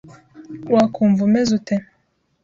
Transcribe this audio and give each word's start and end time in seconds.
Wakumva 0.73 1.21
umeze 1.27 1.49
ute? 1.59 1.75